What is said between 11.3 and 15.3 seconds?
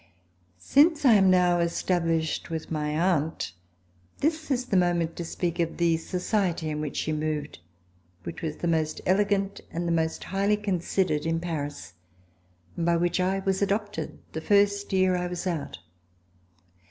Paris, and by which I was adopted the first year that I